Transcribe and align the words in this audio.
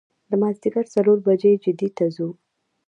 د 0.29 0.31
مازدیګر 0.41 0.85
څلور 0.95 1.17
بجې 1.25 1.51
جدې 1.63 1.89
ته 1.97 2.05
ځو. 2.15 2.29